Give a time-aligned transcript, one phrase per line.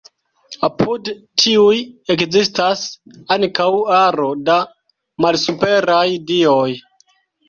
[0.67, 1.09] Apud
[1.41, 1.75] tiuj
[2.13, 2.81] ekzistas
[3.35, 3.67] ankaŭ
[3.97, 4.55] aro da
[5.27, 6.71] malsuperaj dioj.